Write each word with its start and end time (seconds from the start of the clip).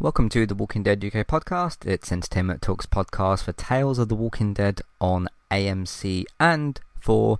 Welcome 0.00 0.28
to 0.30 0.44
the 0.44 0.56
Walking 0.56 0.82
Dead 0.82 1.04
UK 1.04 1.24
podcast. 1.24 1.86
It's 1.86 2.10
Entertainment 2.10 2.60
Talks 2.60 2.84
podcast 2.84 3.44
for 3.44 3.52
Tales 3.52 4.00
of 4.00 4.08
the 4.08 4.16
Walking 4.16 4.52
Dead 4.52 4.80
on 5.00 5.28
AMC 5.52 6.24
and 6.40 6.80
for 7.00 7.38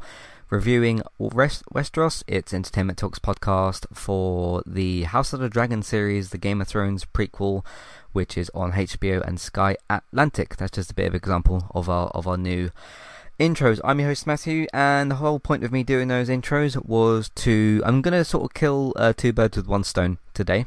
reviewing 0.49 1.03
Westeros. 1.21 2.23
It's 2.29 2.55
Entertainment 2.55 3.01
Talks 3.01 3.19
podcast 3.19 3.87
for 3.93 4.63
the 4.65 5.03
House 5.03 5.33
of 5.33 5.41
the 5.41 5.49
Dragon 5.49 5.83
series, 5.83 6.31
the 6.31 6.39
Game 6.39 6.61
of 6.61 6.69
Thrones 6.69 7.05
prequel, 7.05 7.67
which 8.13 8.39
is 8.39 8.53
on 8.55 8.71
HBO 8.71 9.21
and 9.27 9.41
Sky 9.41 9.77
Atlantic. 9.91 10.57
That's 10.57 10.77
just 10.77 10.93
a 10.93 10.95
bit 10.95 11.09
of 11.09 11.15
example 11.17 11.67
of 11.75 11.89
our 11.89 12.07
of 12.11 12.29
our 12.29 12.39
new 12.39 12.71
intros. 13.39 13.81
I'm 13.83 13.99
your 13.99 14.11
host 14.11 14.29
Matthew, 14.29 14.69
and 14.73 15.11
the 15.11 15.17
whole 15.17 15.41
point 15.41 15.65
of 15.65 15.73
me 15.73 15.83
doing 15.83 16.07
those 16.07 16.29
intros 16.29 16.83
was 16.87 17.31
to 17.35 17.83
I'm 17.85 18.01
gonna 18.01 18.25
sort 18.25 18.45
of 18.45 18.55
kill 18.55 18.93
uh, 18.95 19.13
two 19.13 19.33
birds 19.33 19.57
with 19.57 19.67
one 19.67 19.83
stone 19.83 20.19
today. 20.35 20.67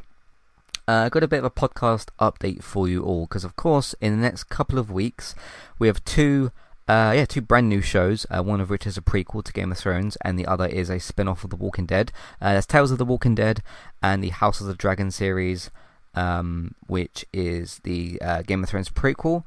Uh, 0.89 1.03
I 1.05 1.09
got 1.09 1.21
a 1.21 1.27
bit 1.27 1.39
of 1.39 1.43
a 1.43 1.49
podcast 1.49 2.07
update 2.17 2.63
for 2.63 2.87
you 2.87 3.03
all 3.03 3.25
because, 3.25 3.43
of 3.43 3.57
course, 3.57 3.93
in 3.99 4.15
the 4.15 4.21
next 4.21 4.45
couple 4.45 4.79
of 4.79 4.89
weeks, 4.89 5.35
we 5.77 5.87
have 5.87 6.01
two, 6.05 6.51
uh, 6.87 7.11
yeah, 7.13 7.25
two 7.25 7.41
brand 7.41 7.67
new 7.67 7.81
shows. 7.81 8.25
Uh, 8.29 8.41
one 8.41 8.61
of 8.61 8.69
which 8.69 8.87
is 8.87 8.97
a 8.97 9.01
prequel 9.01 9.43
to 9.43 9.51
Game 9.51 9.73
of 9.73 9.77
Thrones, 9.77 10.15
and 10.23 10.39
the 10.39 10.45
other 10.45 10.65
is 10.65 10.89
a 10.89 10.99
spin-off 10.99 11.43
of 11.43 11.49
The 11.49 11.57
Walking 11.57 11.87
Dead. 11.87 12.13
Uh, 12.41 12.53
that's 12.53 12.65
Tales 12.65 12.91
of 12.91 12.99
the 12.99 13.05
Walking 13.05 13.35
Dead 13.35 13.61
and 14.01 14.23
the 14.23 14.29
House 14.29 14.61
of 14.61 14.67
the 14.67 14.75
Dragon 14.75 15.11
series, 15.11 15.71
um, 16.15 16.73
which 16.85 17.25
is 17.33 17.81
the 17.83 18.21
uh, 18.21 18.41
Game 18.43 18.63
of 18.63 18.69
Thrones 18.69 18.89
prequel. 18.89 19.43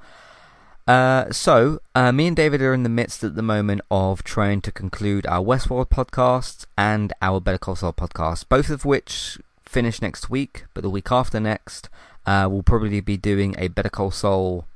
Uh, 0.87 1.31
so, 1.31 1.81
uh, 1.95 2.13
me 2.13 2.27
and 2.27 2.37
David 2.37 2.61
are 2.61 2.75
in 2.75 2.83
the 2.83 2.89
midst 2.91 3.25
at 3.25 3.35
the 3.35 3.43
moment 3.43 3.81
of 3.91 4.25
trying 4.25 4.61
to 4.61 4.73
conclude 4.73 5.27
our 5.27 5.43
Westworld 5.43 5.89
podcast 5.89 6.67
and 6.77 7.15
our 7.23 7.41
Better 7.41 7.59
Call 7.59 7.77
Saul 7.77 7.95
podcast, 7.95 8.45
both 8.51 8.69
of 8.69 8.85
which 8.85 9.39
finish 9.71 10.03
next 10.03 10.29
week, 10.29 10.65
but 10.75 10.83
the 10.83 10.91
week 10.91 11.13
after 11.13 11.39
next, 11.39 11.89
uh, 12.27 12.49
we'll 12.51 12.65
probably 12.65 13.01
be 13.01 13.17
doing 13.17 13.55
a 13.57 13.69
Better 13.69 13.89
Call 13.89 14.11
Saul 14.11 14.67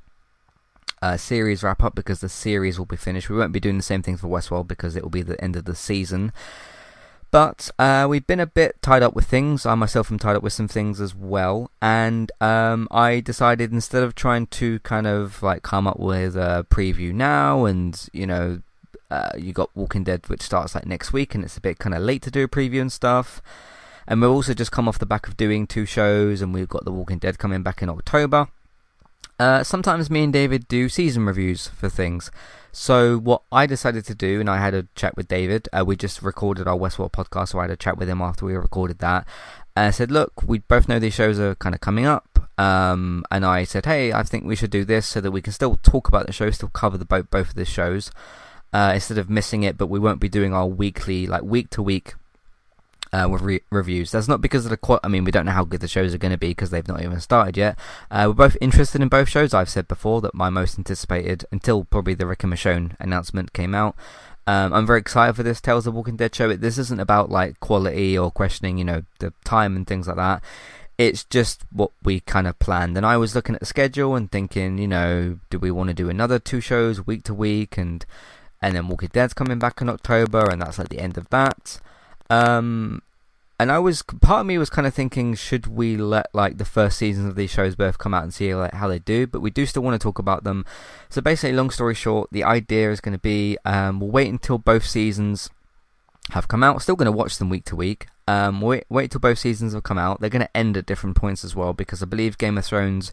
uh, 1.02 1.16
series 1.16 1.64
wrap 1.64 1.82
up 1.82 1.96
because 1.96 2.20
the 2.20 2.28
series 2.28 2.78
will 2.78 2.86
be 2.86 2.96
finished. 2.96 3.28
We 3.28 3.36
won't 3.36 3.52
be 3.52 3.60
doing 3.60 3.76
the 3.76 3.82
same 3.82 4.02
thing 4.02 4.16
for 4.16 4.28
Westworld 4.28 4.68
because 4.68 4.94
it 4.94 5.02
will 5.02 5.10
be 5.10 5.22
the 5.22 5.42
end 5.42 5.56
of 5.56 5.64
the 5.64 5.74
season. 5.74 6.32
But 7.32 7.72
uh, 7.76 8.06
we've 8.08 8.26
been 8.26 8.38
a 8.38 8.46
bit 8.46 8.80
tied 8.82 9.02
up 9.02 9.14
with 9.14 9.26
things. 9.26 9.66
I 9.66 9.74
myself 9.74 10.12
am 10.12 10.20
tied 10.20 10.36
up 10.36 10.44
with 10.44 10.52
some 10.52 10.68
things 10.68 11.00
as 11.00 11.12
well, 11.12 11.72
and 11.82 12.30
um, 12.40 12.86
I 12.92 13.18
decided 13.18 13.72
instead 13.72 14.04
of 14.04 14.14
trying 14.14 14.46
to 14.46 14.78
kind 14.80 15.08
of 15.08 15.42
like 15.42 15.64
come 15.64 15.88
up 15.88 15.98
with 15.98 16.36
a 16.36 16.64
preview 16.70 17.12
now, 17.12 17.64
and 17.64 18.08
you 18.12 18.28
know, 18.28 18.60
uh, 19.10 19.32
you 19.36 19.52
got 19.52 19.70
Walking 19.74 20.04
Dead 20.04 20.28
which 20.28 20.42
starts 20.42 20.76
like 20.76 20.86
next 20.86 21.12
week, 21.12 21.34
and 21.34 21.42
it's 21.42 21.56
a 21.56 21.60
bit 21.60 21.80
kind 21.80 21.96
of 21.96 22.02
late 22.02 22.22
to 22.22 22.30
do 22.30 22.44
a 22.44 22.48
preview 22.48 22.80
and 22.80 22.92
stuff. 22.92 23.42
And 24.06 24.20
we've 24.20 24.30
also 24.30 24.54
just 24.54 24.72
come 24.72 24.88
off 24.88 24.98
the 24.98 25.06
back 25.06 25.26
of 25.26 25.36
doing 25.36 25.66
two 25.66 25.86
shows, 25.86 26.42
and 26.42 26.52
we've 26.52 26.68
got 26.68 26.84
The 26.84 26.92
Walking 26.92 27.18
Dead 27.18 27.38
coming 27.38 27.62
back 27.62 27.82
in 27.82 27.88
October. 27.88 28.48
Uh, 29.38 29.64
sometimes 29.64 30.10
me 30.10 30.24
and 30.24 30.32
David 30.32 30.68
do 30.68 30.88
season 30.88 31.26
reviews 31.26 31.66
for 31.68 31.88
things. 31.88 32.30
So 32.70 33.18
what 33.18 33.42
I 33.50 33.66
decided 33.66 34.04
to 34.06 34.14
do, 34.14 34.40
and 34.40 34.48
I 34.48 34.58
had 34.58 34.74
a 34.74 34.86
chat 34.94 35.16
with 35.16 35.28
David. 35.28 35.68
Uh, 35.72 35.84
we 35.86 35.96
just 35.96 36.22
recorded 36.22 36.68
our 36.68 36.76
Westworld 36.76 37.12
podcast, 37.12 37.48
so 37.48 37.58
I 37.58 37.62
had 37.62 37.70
a 37.70 37.76
chat 37.76 37.96
with 37.96 38.08
him 38.08 38.20
after 38.20 38.44
we 38.44 38.54
recorded 38.54 38.98
that. 38.98 39.26
And 39.76 39.86
I 39.86 39.90
said, 39.90 40.10
"Look, 40.10 40.42
we 40.44 40.58
both 40.58 40.88
know 40.88 40.98
these 40.98 41.14
shows 41.14 41.38
are 41.38 41.54
kind 41.56 41.74
of 41.74 41.80
coming 41.80 42.04
up." 42.04 42.48
Um, 42.58 43.24
and 43.30 43.44
I 43.44 43.64
said, 43.64 43.86
"Hey, 43.86 44.12
I 44.12 44.22
think 44.22 44.44
we 44.44 44.56
should 44.56 44.70
do 44.70 44.84
this 44.84 45.06
so 45.06 45.20
that 45.20 45.32
we 45.32 45.42
can 45.42 45.52
still 45.52 45.78
talk 45.82 46.08
about 46.08 46.26
the 46.26 46.32
show, 46.32 46.50
still 46.50 46.68
cover 46.68 46.98
the 46.98 47.04
both 47.04 47.30
both 47.30 47.48
of 47.50 47.54
the 47.54 47.64
shows, 47.64 48.12
uh, 48.72 48.92
instead 48.94 49.18
of 49.18 49.30
missing 49.30 49.62
it. 49.64 49.76
But 49.76 49.86
we 49.86 49.98
won't 49.98 50.20
be 50.20 50.28
doing 50.28 50.52
our 50.52 50.66
weekly, 50.66 51.26
like 51.26 51.42
week 51.42 51.70
to 51.70 51.82
week 51.82 52.14
uh, 53.14 53.28
with 53.28 53.42
re- 53.42 53.62
reviews. 53.70 54.10
That's 54.10 54.26
not 54.26 54.40
because 54.40 54.66
of 54.66 54.70
the 54.70 54.76
qual. 54.76 54.98
I 55.04 55.08
mean, 55.08 55.22
we 55.22 55.30
don't 55.30 55.46
know 55.46 55.52
how 55.52 55.64
good 55.64 55.80
the 55.80 55.86
shows 55.86 56.12
are 56.12 56.18
going 56.18 56.32
to 56.32 56.38
be 56.38 56.48
because 56.48 56.70
they've 56.70 56.88
not 56.88 57.00
even 57.00 57.20
started 57.20 57.56
yet. 57.56 57.78
Uh, 58.10 58.24
we're 58.26 58.48
both 58.48 58.56
interested 58.60 59.00
in 59.00 59.08
both 59.08 59.28
shows. 59.28 59.54
I've 59.54 59.68
said 59.68 59.86
before 59.86 60.20
that 60.22 60.34
my 60.34 60.50
most 60.50 60.78
anticipated, 60.78 61.44
until 61.52 61.84
probably 61.84 62.14
the 62.14 62.26
Rick 62.26 62.42
and 62.42 62.52
Michonne 62.52 62.96
announcement 62.98 63.52
came 63.52 63.72
out. 63.72 63.94
Um, 64.48 64.72
I'm 64.74 64.86
very 64.86 64.98
excited 64.98 65.36
for 65.36 65.44
this 65.44 65.60
Tales 65.60 65.86
of 65.86 65.94
Walking 65.94 66.16
Dead 66.16 66.34
show. 66.34 66.54
This 66.54 66.76
isn't 66.76 67.00
about 67.00 67.30
like 67.30 67.60
quality 67.60 68.18
or 68.18 68.32
questioning, 68.32 68.78
you 68.78 68.84
know, 68.84 69.02
the 69.20 69.32
time 69.44 69.76
and 69.76 69.86
things 69.86 70.08
like 70.08 70.16
that. 70.16 70.42
It's 70.98 71.24
just 71.24 71.62
what 71.70 71.92
we 72.02 72.18
kind 72.20 72.48
of 72.48 72.58
planned. 72.58 72.96
And 72.96 73.06
I 73.06 73.16
was 73.16 73.36
looking 73.36 73.54
at 73.54 73.60
the 73.60 73.66
schedule 73.66 74.16
and 74.16 74.30
thinking, 74.30 74.78
you 74.78 74.88
know, 74.88 75.38
do 75.50 75.58
we 75.60 75.70
want 75.70 75.88
to 75.88 75.94
do 75.94 76.10
another 76.10 76.40
two 76.40 76.60
shows 76.60 77.06
week 77.06 77.22
to 77.24 77.34
week 77.34 77.78
and 77.78 78.04
and 78.60 78.74
then 78.74 78.88
Walking 78.88 79.10
Dead's 79.12 79.34
coming 79.34 79.58
back 79.58 79.80
in 79.80 79.88
October 79.88 80.50
and 80.50 80.60
that's 80.60 80.78
like 80.78 80.88
the 80.88 81.00
end 81.00 81.16
of 81.16 81.28
that. 81.30 81.80
Um, 82.28 83.02
and 83.58 83.70
I 83.70 83.78
was 83.78 84.02
part 84.02 84.40
of 84.40 84.46
me 84.46 84.58
was 84.58 84.70
kind 84.70 84.86
of 84.86 84.94
thinking, 84.94 85.34
should 85.34 85.66
we 85.66 85.96
let 85.96 86.26
like 86.32 86.58
the 86.58 86.64
first 86.64 86.98
seasons 86.98 87.28
of 87.28 87.36
these 87.36 87.50
shows 87.50 87.76
both 87.76 87.98
come 87.98 88.12
out 88.12 88.24
and 88.24 88.34
see 88.34 88.54
like 88.54 88.74
how 88.74 88.88
they 88.88 88.98
do? 88.98 89.26
But 89.26 89.40
we 89.40 89.50
do 89.50 89.64
still 89.64 89.82
want 89.82 90.00
to 90.00 90.04
talk 90.04 90.18
about 90.18 90.44
them. 90.44 90.64
So 91.08 91.20
basically, 91.20 91.56
long 91.56 91.70
story 91.70 91.94
short, 91.94 92.30
the 92.32 92.42
idea 92.42 92.90
is 92.90 93.00
going 93.00 93.12
to 93.12 93.18
be 93.18 93.56
um, 93.64 94.00
we'll 94.00 94.10
wait 94.10 94.28
until 94.28 94.58
both 94.58 94.84
seasons 94.84 95.50
have 96.30 96.48
come 96.48 96.64
out. 96.64 96.82
Still 96.82 96.96
going 96.96 97.06
to 97.06 97.12
watch 97.12 97.38
them 97.38 97.48
week 97.48 97.64
to 97.66 97.76
week. 97.76 98.08
Um, 98.26 98.60
wait, 98.60 98.84
wait 98.88 99.10
till 99.10 99.20
both 99.20 99.38
seasons 99.38 99.72
have 99.72 99.82
come 99.82 99.98
out. 99.98 100.20
They're 100.20 100.30
going 100.30 100.46
to 100.46 100.56
end 100.56 100.76
at 100.76 100.86
different 100.86 101.16
points 101.16 101.44
as 101.44 101.54
well 101.54 101.72
because 101.72 102.02
I 102.02 102.06
believe 102.06 102.38
Game 102.38 102.58
of 102.58 102.64
Thrones 102.64 103.12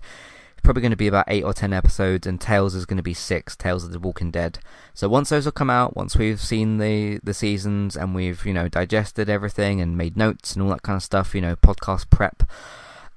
probably 0.64 0.82
going 0.82 0.92
to 0.92 0.98
be 0.98 1.08
about 1.08 1.26
eight 1.28 1.44
or 1.44 1.54
ten 1.54 1.74
episodes, 1.74 2.28
and 2.28 2.40
Tales 2.40 2.76
is 2.76 2.86
going 2.86 2.98
to 2.98 3.04
be 3.04 3.14
six. 3.14 3.56
Tales 3.56 3.84
of 3.84 3.92
the 3.92 4.00
Walking 4.00 4.32
Dead. 4.32 4.60
So 4.94 5.08
once 5.10 5.30
those 5.30 5.46
have 5.46 5.54
come 5.54 5.70
out, 5.70 5.96
once 5.96 6.16
we've 6.16 6.42
seen 6.42 6.78
the 6.78 7.20
the 7.24 7.34
seasons 7.34 7.96
and 7.96 8.16
we've 8.16 8.46
you 8.46 8.54
know 8.54 8.68
digested 8.68 9.30
everything 9.30 9.82
and 9.82 9.98
made 9.98 10.18
notes 10.18 10.54
and 10.54 10.64
all 10.64 10.70
that 10.70 10.84
kind 10.84 10.98
of 10.98 11.04
stuff, 11.04 11.36
you 11.36 11.42
know, 11.42 11.56
podcast 11.56 12.10
prep. 12.10 12.44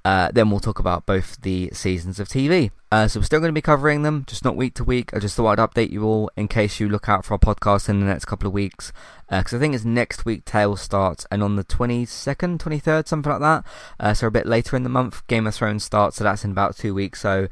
Uh, 0.05 0.29
then 0.31 0.51
we'll 0.51 0.59
talk 0.59 0.77
about 0.77 1.07
both 1.07 1.41
the 1.41 1.67
seasons 1.73 2.19
of 2.19 2.29
TV. 2.29 2.69
Uh, 2.91 3.07
so 3.07 3.19
we're 3.19 3.25
still 3.25 3.39
going 3.39 3.49
to 3.49 3.53
be 3.53 3.61
covering 3.61 4.03
them, 4.03 4.23
just 4.27 4.45
not 4.45 4.55
week 4.55 4.75
to 4.75 4.83
week. 4.83 5.11
I 5.15 5.19
just 5.19 5.35
thought 5.35 5.59
I'd 5.59 5.69
update 5.69 5.89
you 5.89 6.03
all 6.03 6.29
in 6.37 6.47
case 6.47 6.79
you 6.79 6.87
look 6.87 7.09
out 7.09 7.25
for 7.25 7.33
our 7.33 7.39
podcast 7.39 7.89
in 7.89 7.99
the 7.99 8.05
next 8.05 8.25
couple 8.25 8.45
of 8.45 8.53
weeks. 8.53 8.93
Because 9.27 9.51
uh, 9.51 9.57
I 9.57 9.59
think 9.59 9.73
it's 9.73 9.83
next 9.83 10.23
week 10.23 10.45
Tales 10.45 10.79
starts, 10.79 11.25
and 11.31 11.41
on 11.41 11.55
the 11.55 11.63
22nd, 11.63 12.59
23rd, 12.59 13.07
something 13.07 13.31
like 13.31 13.41
that. 13.41 13.65
Uh, 13.99 14.13
so 14.13 14.27
a 14.27 14.31
bit 14.31 14.45
later 14.45 14.75
in 14.75 14.83
the 14.83 14.89
month, 14.89 15.25
Game 15.25 15.47
of 15.47 15.55
Thrones 15.55 15.83
starts, 15.83 16.17
so 16.17 16.23
that's 16.23 16.45
in 16.45 16.51
about 16.51 16.77
two 16.77 16.93
weeks. 16.93 17.21
So 17.21 17.47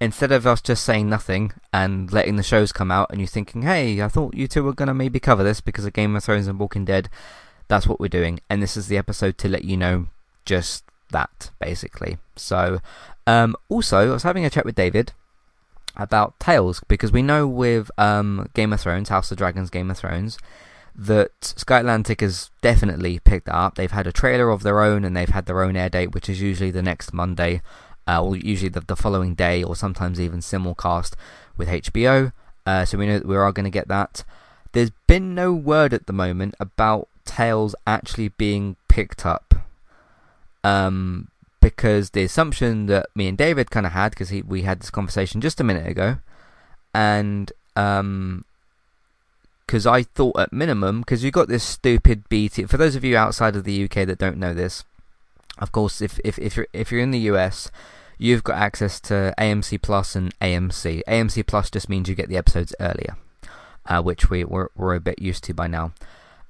instead 0.00 0.32
of 0.32 0.46
us 0.46 0.62
just 0.62 0.84
saying 0.84 1.10
nothing 1.10 1.52
and 1.74 2.10
letting 2.10 2.36
the 2.36 2.42
shows 2.42 2.72
come 2.72 2.90
out, 2.90 3.10
and 3.10 3.20
you 3.20 3.26
thinking, 3.26 3.62
hey, 3.62 4.00
I 4.00 4.08
thought 4.08 4.34
you 4.34 4.48
two 4.48 4.64
were 4.64 4.72
going 4.72 4.88
to 4.88 4.94
maybe 4.94 5.20
cover 5.20 5.44
this 5.44 5.60
because 5.60 5.84
of 5.84 5.92
Game 5.92 6.16
of 6.16 6.24
Thrones 6.24 6.46
and 6.46 6.58
Walking 6.58 6.86
Dead, 6.86 7.10
that's 7.68 7.86
what 7.86 8.00
we're 8.00 8.08
doing. 8.08 8.40
And 8.48 8.62
this 8.62 8.78
is 8.78 8.88
the 8.88 8.96
episode 8.96 9.36
to 9.38 9.48
let 9.48 9.64
you 9.64 9.76
know 9.76 10.06
just 10.46 10.87
that 11.10 11.50
basically. 11.60 12.18
So, 12.36 12.80
um, 13.26 13.56
also, 13.68 14.10
I 14.10 14.12
was 14.12 14.22
having 14.22 14.44
a 14.44 14.50
chat 14.50 14.64
with 14.64 14.74
David 14.74 15.12
about 15.96 16.38
Tales 16.38 16.80
because 16.88 17.12
we 17.12 17.22
know 17.22 17.46
with 17.46 17.90
um, 17.98 18.48
Game 18.54 18.72
of 18.72 18.80
Thrones, 18.80 19.08
House 19.08 19.30
of 19.30 19.38
Dragons, 19.38 19.70
Game 19.70 19.90
of 19.90 19.98
Thrones, 19.98 20.38
that 20.94 21.32
Sky 21.42 21.80
Atlantic 21.80 22.20
has 22.20 22.50
definitely 22.60 23.18
picked 23.18 23.48
up. 23.48 23.74
They've 23.74 23.90
had 23.90 24.06
a 24.06 24.12
trailer 24.12 24.50
of 24.50 24.62
their 24.62 24.80
own 24.80 25.04
and 25.04 25.16
they've 25.16 25.28
had 25.28 25.46
their 25.46 25.62
own 25.62 25.76
air 25.76 25.88
date, 25.88 26.12
which 26.12 26.28
is 26.28 26.40
usually 26.40 26.70
the 26.70 26.82
next 26.82 27.12
Monday, 27.12 27.62
uh, 28.06 28.22
or 28.22 28.36
usually 28.36 28.68
the, 28.68 28.80
the 28.80 28.96
following 28.96 29.34
day, 29.34 29.62
or 29.62 29.76
sometimes 29.76 30.20
even 30.20 30.40
simulcast 30.40 31.14
with 31.56 31.68
HBO. 31.68 32.32
Uh, 32.66 32.84
so 32.84 32.98
we 32.98 33.06
know 33.06 33.18
that 33.18 33.28
we 33.28 33.36
are 33.36 33.52
going 33.52 33.64
to 33.64 33.70
get 33.70 33.88
that. 33.88 34.24
There's 34.72 34.90
been 35.06 35.34
no 35.34 35.52
word 35.52 35.94
at 35.94 36.06
the 36.06 36.12
moment 36.12 36.54
about 36.58 37.08
Tales 37.24 37.74
actually 37.86 38.28
being 38.28 38.76
picked 38.88 39.24
up 39.24 39.54
um, 40.64 41.28
because 41.60 42.10
the 42.10 42.22
assumption 42.22 42.86
that 42.86 43.06
me 43.14 43.28
and 43.28 43.38
David 43.38 43.70
kind 43.70 43.86
of 43.86 43.92
had, 43.92 44.10
because 44.10 44.30
we 44.46 44.62
had 44.62 44.80
this 44.80 44.90
conversation 44.90 45.40
just 45.40 45.60
a 45.60 45.64
minute 45.64 45.86
ago, 45.86 46.18
and 46.94 47.52
um, 47.76 48.44
because 49.66 49.86
I 49.86 50.02
thought 50.02 50.38
at 50.38 50.52
minimum, 50.52 51.00
because 51.00 51.22
you 51.22 51.30
got 51.30 51.48
this 51.48 51.62
stupid 51.62 52.28
BT. 52.28 52.64
For 52.64 52.78
those 52.78 52.96
of 52.96 53.04
you 53.04 53.16
outside 53.16 53.54
of 53.54 53.64
the 53.64 53.84
UK 53.84 54.06
that 54.06 54.18
don't 54.18 54.38
know 54.38 54.54
this, 54.54 54.84
of 55.58 55.72
course, 55.72 56.00
if 56.00 56.18
if 56.24 56.38
if 56.38 56.56
you're 56.56 56.66
if 56.72 56.90
you're 56.90 57.02
in 57.02 57.10
the 57.10 57.30
US, 57.30 57.70
you've 58.16 58.44
got 58.44 58.56
access 58.56 58.98
to 59.00 59.34
AMC 59.38 59.82
Plus 59.82 60.16
and 60.16 60.36
AMC. 60.40 61.02
AMC 61.06 61.46
Plus 61.46 61.70
just 61.70 61.88
means 61.88 62.08
you 62.08 62.14
get 62.14 62.28
the 62.28 62.36
episodes 62.36 62.74
earlier, 62.80 63.16
uh, 63.86 64.00
which 64.00 64.30
we 64.30 64.44
we're, 64.44 64.68
we're 64.74 64.94
a 64.94 65.00
bit 65.00 65.20
used 65.20 65.44
to 65.44 65.54
by 65.54 65.66
now. 65.66 65.92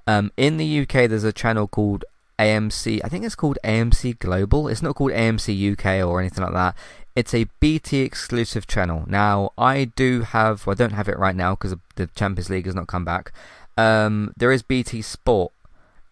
Um, 0.07 0.31
in 0.37 0.57
the 0.57 0.81
UK, 0.81 1.09
there's 1.09 1.23
a 1.23 1.33
channel 1.33 1.67
called 1.67 2.05
AMC. 2.39 3.01
I 3.03 3.09
think 3.09 3.25
it's 3.25 3.35
called 3.35 3.59
AMC 3.63 4.17
Global. 4.19 4.67
It's 4.67 4.81
not 4.81 4.95
called 4.95 5.11
AMC 5.11 5.73
UK 5.73 6.07
or 6.07 6.19
anything 6.19 6.43
like 6.43 6.53
that. 6.53 6.75
It's 7.15 7.33
a 7.33 7.47
BT 7.59 7.99
exclusive 7.99 8.65
channel. 8.65 9.03
Now, 9.07 9.51
I 9.57 9.85
do 9.85 10.21
have, 10.21 10.65
well, 10.65 10.73
I 10.73 10.75
don't 10.75 10.93
have 10.93 11.09
it 11.09 11.19
right 11.19 11.35
now 11.35 11.55
because 11.55 11.75
the 11.95 12.07
Champions 12.07 12.49
League 12.49 12.65
has 12.65 12.75
not 12.75 12.87
come 12.87 13.03
back. 13.03 13.33
Um, 13.77 14.33
there 14.37 14.51
is 14.51 14.61
BT 14.61 15.01
Sport 15.01 15.51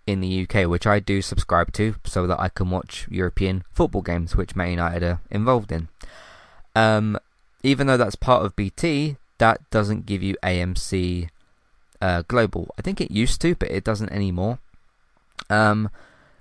in 0.05 0.21
the 0.21 0.47
UK, 0.47 0.69
which 0.69 0.85
I 0.85 0.99
do 0.99 1.21
subscribe 1.21 1.71
to 1.73 1.95
so 2.03 2.27
that 2.27 2.39
I 2.39 2.49
can 2.49 2.69
watch 2.69 3.07
European 3.09 3.63
football 3.71 4.01
games, 4.01 4.35
which 4.35 4.55
Man 4.55 4.71
United 4.71 5.03
are 5.03 5.21
involved 5.29 5.71
in. 5.71 5.87
Um, 6.75 7.17
even 7.63 7.87
though 7.87 7.97
that's 7.97 8.15
part 8.15 8.45
of 8.45 8.55
BT, 8.55 9.17
that 9.37 9.69
doesn't 9.69 10.05
give 10.05 10.23
you 10.23 10.35
AMC 10.43 11.29
uh, 12.01 12.23
Global. 12.27 12.73
I 12.77 12.81
think 12.81 13.01
it 13.01 13.11
used 13.11 13.41
to, 13.41 13.55
but 13.55 13.71
it 13.71 13.83
doesn't 13.83 14.11
anymore. 14.11 14.59
Um, 15.49 15.89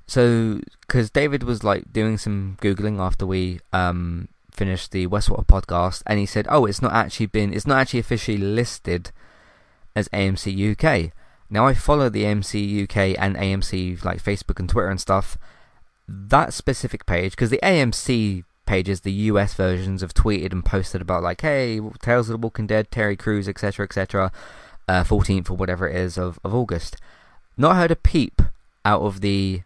so 0.06 0.60
because 0.82 1.10
David 1.10 1.42
was 1.42 1.64
like 1.64 1.92
doing 1.92 2.18
some 2.18 2.56
googling 2.60 2.98
after 2.98 3.26
we 3.26 3.60
um 3.72 4.28
finished 4.56 4.90
the 4.90 5.06
Westworld 5.06 5.46
podcast, 5.46 6.02
and 6.06 6.18
he 6.18 6.26
said, 6.26 6.46
"Oh, 6.50 6.64
it's 6.64 6.82
not 6.82 6.92
actually 6.92 7.26
been, 7.26 7.52
it's 7.52 7.66
not 7.66 7.78
actually 7.78 8.00
officially 8.00 8.38
listed 8.38 9.10
as 9.94 10.08
AMC 10.08 10.72
UK." 10.72 11.12
Now 11.50 11.66
I 11.66 11.74
follow 11.74 12.08
the 12.08 12.24
AMC 12.24 12.84
UK 12.84 13.16
and 13.18 13.36
AMC 13.36 14.04
like 14.04 14.22
Facebook 14.22 14.58
and 14.58 14.68
Twitter 14.68 14.88
and 14.88 15.00
stuff. 15.00 15.36
That 16.08 16.54
specific 16.54 17.06
page, 17.06 17.32
because 17.32 17.50
the 17.50 17.60
AMC 17.62 18.44
pages, 18.64 19.00
the 19.00 19.12
US 19.12 19.54
versions, 19.54 20.00
have 20.00 20.14
tweeted 20.14 20.52
and 20.52 20.64
posted 20.64 21.02
about 21.02 21.22
like, 21.22 21.40
"Hey, 21.40 21.80
Tales 22.00 22.28
of 22.28 22.40
the 22.40 22.44
Walking 22.44 22.66
Dead, 22.66 22.90
Terry 22.90 23.16
Crews, 23.16 23.48
etc., 23.48 23.84
etc." 23.84 24.32
Uh, 24.88 25.02
14th 25.02 25.50
or 25.50 25.56
whatever 25.56 25.88
it 25.88 25.96
is 25.96 26.16
of, 26.16 26.38
of 26.44 26.54
August. 26.54 26.96
Not 27.56 27.74
heard 27.74 27.90
a 27.90 27.96
peep 27.96 28.40
out 28.84 29.02
of 29.02 29.20
the 29.20 29.62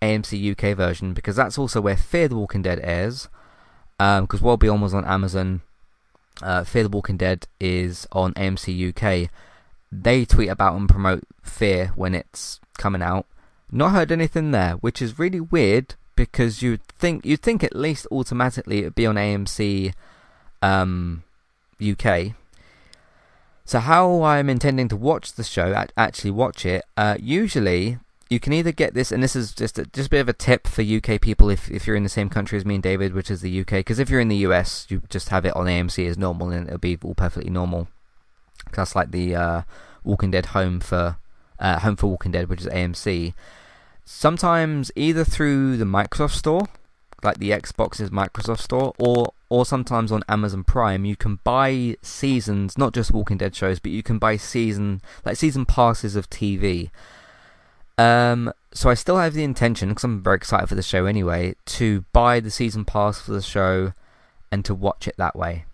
AMC 0.00 0.52
UK 0.52 0.76
version 0.76 1.12
because 1.14 1.36
that's 1.36 1.58
also 1.58 1.80
where 1.80 1.96
Fear 1.96 2.28
the 2.28 2.36
Walking 2.36 2.62
Dead 2.62 2.80
airs 2.82 3.28
because 3.98 4.40
um, 4.40 4.46
World 4.46 4.60
Beyond 4.60 4.82
was 4.82 4.94
on 4.94 5.04
Amazon, 5.04 5.62
uh, 6.40 6.62
Fear 6.64 6.84
the 6.84 6.88
Walking 6.88 7.16
Dead 7.16 7.48
is 7.58 8.06
on 8.12 8.32
AMC 8.34 8.90
UK. 8.90 9.30
They 9.90 10.24
tweet 10.24 10.50
about 10.50 10.76
and 10.76 10.88
promote 10.88 11.24
Fear 11.42 11.92
when 11.96 12.14
it's 12.14 12.60
coming 12.78 13.02
out. 13.02 13.26
Not 13.70 13.90
heard 13.90 14.12
anything 14.12 14.52
there, 14.52 14.74
which 14.74 15.02
is 15.02 15.18
really 15.18 15.40
weird 15.40 15.96
because 16.14 16.62
you'd 16.62 16.82
think 16.84 17.26
you'd 17.26 17.42
think 17.42 17.62
at 17.62 17.76
least 17.76 18.06
automatically 18.10 18.80
it'd 18.80 18.94
be 18.94 19.06
on 19.06 19.16
AMC 19.16 19.92
um, 20.62 21.24
UK. 21.82 22.34
So 23.64 23.80
how 23.80 24.22
I'm 24.22 24.48
intending 24.48 24.88
to 24.88 24.96
watch 24.96 25.34
the 25.34 25.44
show, 25.44 25.84
actually 25.96 26.30
watch 26.30 26.64
it, 26.64 26.84
uh, 26.96 27.16
usually 27.20 27.98
you 28.28 28.38
can 28.38 28.52
either 28.52 28.72
get 28.72 28.94
this, 28.94 29.10
and 29.10 29.22
this 29.22 29.34
is 29.34 29.54
just 29.54 29.78
a, 29.78 29.86
just 29.86 30.08
a 30.08 30.10
bit 30.10 30.20
of 30.20 30.28
a 30.28 30.34
tip 30.34 30.66
for 30.66 30.82
UK 30.82 31.20
people 31.20 31.48
if, 31.48 31.70
if 31.70 31.86
you're 31.86 31.96
in 31.96 32.02
the 32.02 32.08
same 32.08 32.28
country 32.28 32.58
as 32.58 32.64
me 32.64 32.74
and 32.74 32.82
David, 32.82 33.14
which 33.14 33.30
is 33.30 33.40
the 33.40 33.60
UK. 33.60 33.70
Because 33.70 33.98
if 33.98 34.10
you're 34.10 34.20
in 34.20 34.28
the 34.28 34.36
US, 34.48 34.86
you 34.90 35.02
just 35.08 35.30
have 35.30 35.46
it 35.46 35.56
on 35.56 35.66
AMC 35.66 36.06
as 36.06 36.18
normal, 36.18 36.50
and 36.50 36.66
it'll 36.66 36.78
be 36.78 36.98
all 37.02 37.14
perfectly 37.14 37.50
normal. 37.50 37.88
Cause 38.66 38.76
That's 38.76 38.96
like 38.96 39.10
the 39.12 39.34
uh, 39.34 39.62
Walking 40.04 40.30
Dead 40.30 40.46
home 40.46 40.80
for 40.80 41.16
uh, 41.58 41.78
home 41.80 41.96
for 41.96 42.08
Walking 42.08 42.32
Dead, 42.32 42.48
which 42.48 42.60
is 42.60 42.66
AMC. 42.66 43.32
Sometimes 44.04 44.90
either 44.94 45.24
through 45.24 45.76
the 45.76 45.84
Microsoft 45.84 46.32
Store, 46.32 46.68
like 47.22 47.38
the 47.38 47.50
Xbox's 47.50 48.10
Microsoft 48.10 48.60
Store, 48.60 48.92
or 48.98 49.32
or 49.48 49.64
sometimes 49.64 50.12
on 50.12 50.22
Amazon 50.28 50.64
Prime, 50.64 51.06
you 51.06 51.16
can 51.16 51.40
buy 51.44 51.96
seasons, 52.02 52.76
not 52.76 52.92
just 52.92 53.10
Walking 53.10 53.38
Dead 53.38 53.56
shows, 53.56 53.78
but 53.78 53.90
you 53.90 54.02
can 54.02 54.18
buy 54.18 54.36
season 54.36 55.00
like 55.24 55.36
season 55.36 55.64
passes 55.64 56.14
of 56.14 56.28
TV. 56.28 56.90
Um, 57.98 58.52
so 58.72 58.88
I 58.88 58.94
still 58.94 59.18
have 59.18 59.34
the 59.34 59.44
intention, 59.44 59.88
because 59.88 60.04
I'm 60.04 60.22
very 60.22 60.36
excited 60.36 60.68
for 60.68 60.76
the 60.76 60.82
show 60.82 61.04
anyway, 61.04 61.56
to 61.66 62.04
buy 62.12 62.40
the 62.40 62.50
season 62.50 62.84
pass 62.84 63.20
for 63.20 63.32
the 63.32 63.42
show 63.42 63.92
and 64.50 64.64
to 64.64 64.74
watch 64.74 65.08
it 65.08 65.16
that 65.18 65.36
way. 65.36 65.64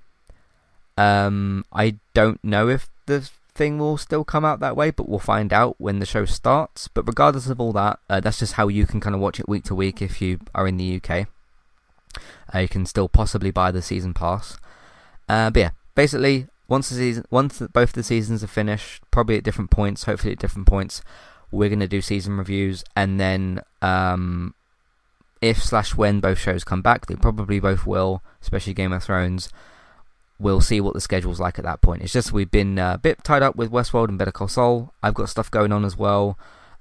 Um, 0.97 1.65
I 1.73 1.97
don't 2.15 2.43
know 2.43 2.69
if 2.69 2.88
the 3.06 3.29
thing 3.55 3.79
will 3.79 3.97
still 3.97 4.25
come 4.25 4.44
out 4.44 4.61
that 4.61 4.76
way, 4.76 4.91
but 4.91 5.09
we'll 5.09 5.19
find 5.19 5.53
out 5.53 5.76
when 5.79 5.99
the 5.99 6.06
show 6.06 6.25
starts. 6.25 6.88
But 6.88 7.06
regardless 7.06 7.49
of 7.49 7.61
all 7.61 7.73
that, 7.73 8.00
uh, 8.09 8.21
that's 8.21 8.38
just 8.38 8.55
how 8.55 8.69
you 8.69 8.87
can 8.87 9.00
kind 9.00 9.15
of 9.15 9.21
watch 9.21 9.38
it 9.38 9.49
week 9.49 9.65
to 9.65 9.75
week 9.75 10.00
if 10.00 10.21
you 10.21 10.41
are 10.55 10.67
in 10.67 10.76
the 10.76 10.97
UK. 10.97 11.29
Uh, 12.55 12.61
you 12.61 12.69
can 12.69 12.87
still 12.87 13.09
possibly 13.09 13.50
buy 13.50 13.71
the 13.71 13.82
season 13.82 14.15
pass. 14.15 14.56
Uh, 15.29 15.50
but 15.50 15.61
yeah, 15.61 15.71
basically, 15.94 16.47
once 16.69 16.88
the 16.88 16.97
season, 16.97 17.25
once 17.31 17.61
both 17.73 17.93
the 17.93 18.03
seasons 18.03 18.43
are 18.43 18.49
finished, 18.49 19.03
probably 19.11 19.37
at 19.37 19.44
different 19.44 19.71
points, 19.71 20.05
hopefully 20.05 20.32
at 20.32 20.38
different 20.38 20.67
points, 20.67 21.03
we're 21.50 21.69
going 21.69 21.81
to 21.81 21.88
do 21.88 22.00
season 22.00 22.37
reviews, 22.37 22.85
and 22.96 23.19
then 23.20 23.62
um, 23.82 24.55
if 25.41 25.62
slash 25.62 25.94
when 25.94 26.20
both 26.20 26.38
shows 26.38 26.64
come 26.64 26.82
back, 26.82 27.06
they 27.06 27.17
probably 27.17 27.61
both 27.61 27.87
will, 27.87 28.23
especially 28.41 28.75
Game 28.75 28.93
of 28.93 29.05
Thrones. 29.05 29.50
We'll 30.38 30.61
see 30.61 30.81
what 30.81 30.94
the 30.94 31.00
schedule's 31.00 31.38
like 31.38 31.58
at 31.58 31.64
that 31.64 31.81
point. 31.81 32.02
It's 32.02 32.12
just 32.12 32.32
we've 32.32 32.50
been 32.50 32.79
uh, 32.79 32.94
a 32.94 32.99
bit 32.99 33.23
tied 33.23 33.43
up 33.43 33.55
with 33.55 33.70
Westworld 33.70 34.08
and 34.08 34.19
Better 34.19 34.32
Call 34.32 34.49
Saul. 34.49 34.93
I've 35.02 35.14
got 35.14 35.29
stuff 35.29 35.50
going 35.50 35.70
on 35.70 35.85
as 35.85 35.96
well, 35.96 36.38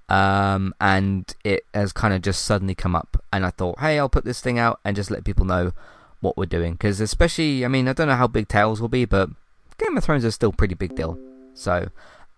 um, 0.09 0.73
and 0.81 1.33
it 1.43 1.65
has 1.73 1.91
kind 1.93 2.13
of 2.13 2.21
just 2.21 2.45
suddenly 2.45 2.73
come 2.73 2.95
up. 2.95 3.21
And 3.31 3.45
I 3.45 3.51
thought, 3.51 3.79
hey, 3.79 3.99
I'll 3.99 4.09
put 4.09 4.25
this 4.25 4.41
thing 4.41 4.57
out 4.57 4.79
and 4.83 4.95
just 4.95 5.11
let 5.11 5.23
people 5.23 5.45
know 5.45 5.73
what 6.21 6.37
we're 6.37 6.45
doing. 6.45 6.73
Because 6.73 6.99
especially, 6.99 7.63
I 7.63 7.67
mean, 7.67 7.87
I 7.87 7.93
don't 7.93 8.07
know 8.07 8.15
how 8.15 8.27
big 8.27 8.47
Tales 8.47 8.81
will 8.81 8.87
be, 8.89 9.05
but 9.05 9.29
Game 9.77 9.97
of 9.97 10.03
Thrones 10.03 10.23
is 10.23 10.35
still 10.35 10.51
pretty 10.51 10.75
big 10.75 10.95
deal. 10.95 11.19
So, 11.53 11.89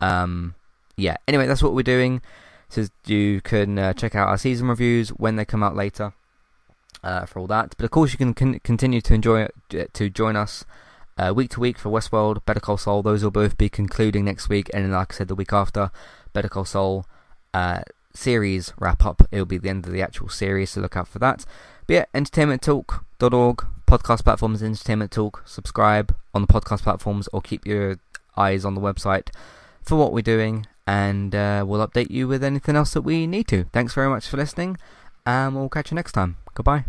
um, 0.02 0.56
yeah, 0.98 1.18
anyway, 1.28 1.46
that's 1.46 1.64
what 1.64 1.74
we're 1.74 1.84
doing. 1.84 2.22
So 2.70 2.86
you 3.06 3.42
can 3.42 3.78
uh, 3.78 3.94
check 3.94 4.16
out 4.16 4.28
our 4.28 4.38
season 4.38 4.68
reviews 4.68 5.10
when 5.10 5.36
they 5.36 5.46
come 5.46 5.64
out 5.64 5.76
later 5.76 6.14
uh, 7.04 7.26
for 7.26 7.40
all 7.40 7.48
that. 7.48 7.76
But 7.78 7.86
of 7.86 7.92
course, 7.92 8.12
you 8.12 8.18
can 8.18 8.34
con- 8.34 8.60
continue 8.60 9.02
to 9.02 9.14
enjoy 9.14 9.44
uh, 9.44 9.48
to 9.94 10.10
join 10.10 10.36
us 10.36 10.66
uh, 11.18 11.34
week 11.36 11.52
to 11.52 11.60
week 11.60 11.78
for 11.78 11.90
Westworld, 11.90 12.44
Better 12.46 12.60
Call 12.60 12.78
Saul. 12.78 13.04
Those 13.04 13.24
will 13.24 13.32
both 13.32 13.58
be 13.58 13.70
concluding 13.70 14.26
next 14.26 14.50
week, 14.50 14.70
and 14.74 14.92
like 14.92 15.14
I 15.14 15.16
said, 15.16 15.28
the 15.28 15.36
week 15.36 15.54
after, 15.54 15.92
Better 16.34 16.50
Call 16.50 16.66
Saul 16.66 17.06
uh, 17.54 17.82
series 18.14 18.74
wrap 18.80 19.06
up. 19.06 19.28
It'll 19.32 19.46
be 19.46 19.58
the 19.58 19.70
end 19.70 19.86
of 19.86 19.94
the 19.94 20.02
actual 20.02 20.30
series, 20.30 20.72
so 20.72 20.82
look 20.82 20.98
out 20.98 21.08
for 21.08 21.20
that. 21.20 21.46
But 21.88 21.94
yeah, 21.94 22.06
entertainmenttalk.org, 22.14 23.66
podcast 23.88 24.24
platforms, 24.24 24.64
Entertainment 24.64 25.12
Talk. 25.12 25.44
Subscribe 25.46 26.16
on 26.34 26.42
the 26.42 26.48
podcast 26.48 26.82
platforms, 26.82 27.30
or 27.32 27.42
keep 27.42 27.66
your 27.66 28.00
eyes 28.36 28.66
on 28.66 28.74
the 28.74 28.82
website 28.82 29.30
for 29.84 29.96
what 29.96 30.12
we're 30.12 30.22
doing 30.22 30.66
and 30.88 31.34
uh, 31.34 31.64
we'll 31.68 31.86
update 31.86 32.10
you 32.10 32.28
with 32.28 32.44
anything 32.44 32.76
else 32.76 32.94
that 32.94 33.02
we 33.02 33.28
need 33.28 33.48
to. 33.50 33.66
Thanks 33.74 33.94
very 33.94 34.10
much 34.10 34.28
for 34.28 34.38
listening, 34.38 34.78
and 35.26 35.56
we'll 35.56 35.70
catch 35.70 35.92
you 35.92 35.96
next 35.96 36.14
time. 36.14 36.38
Goodbye. 36.54 36.86